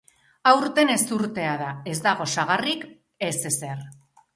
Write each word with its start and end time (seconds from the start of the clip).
Aurten 0.51 0.93
ezurtea 0.93 1.53
da, 1.61 1.69
ez 1.95 1.95
dago 2.09 2.31
sagarrik, 2.37 2.87
ez 3.33 3.37
ezer. 3.55 3.81